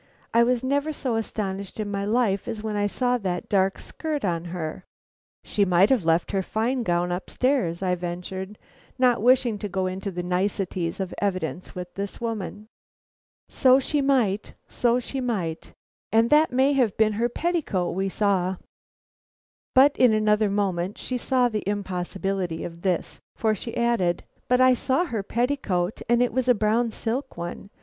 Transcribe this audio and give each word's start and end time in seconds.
I 0.33 0.41
was 0.41 0.63
never 0.63 0.91
so 0.91 1.15
astonished 1.15 1.79
in 1.79 1.91
my 1.91 2.05
life 2.05 2.47
as 2.47 2.63
when 2.63 2.75
I 2.75 2.87
saw 2.87 3.19
that 3.19 3.47
dark 3.47 3.77
skirt 3.77 4.25
on 4.25 4.45
her." 4.45 4.83
"She 5.43 5.63
might 5.63 5.91
have 5.91 6.03
left 6.05 6.31
her 6.31 6.41
fine 6.41 6.81
gown 6.81 7.11
upstairs," 7.11 7.83
I 7.83 7.93
ventured, 7.93 8.57
not 8.97 9.21
wishing 9.21 9.59
to 9.59 9.69
go 9.69 9.85
into 9.85 10.09
the 10.09 10.23
niceties 10.23 10.99
of 10.99 11.13
evidence 11.21 11.75
with 11.75 11.93
this 11.93 12.19
woman. 12.19 12.65
"So 13.47 13.77
she 13.79 14.01
might, 14.01 14.55
so 14.67 14.97
she 14.97 15.21
might, 15.21 15.71
and 16.11 16.31
that 16.31 16.51
may 16.51 16.73
have 16.73 16.97
been 16.97 17.13
her 17.13 17.29
petticoat 17.29 17.93
we 17.93 18.09
saw." 18.09 18.55
But 19.75 19.95
in 19.97 20.13
another 20.15 20.49
moment 20.49 20.97
she 20.97 21.15
saw 21.19 21.47
the 21.47 21.61
impossibility 21.69 22.63
of 22.63 22.81
this, 22.81 23.19
for 23.35 23.53
she 23.53 23.77
added: 23.77 24.23
"But 24.47 24.61
I 24.61 24.73
saw 24.73 25.05
her 25.05 25.21
petticoat, 25.21 26.01
and 26.09 26.23
it 26.23 26.33
was 26.33 26.47
a 26.47 26.55
brown 26.55 26.89
silk 26.89 27.37
one. 27.37 27.69